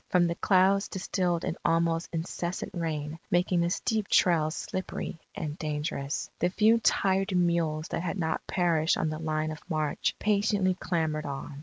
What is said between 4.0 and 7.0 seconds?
trails slippery and dangerous. The few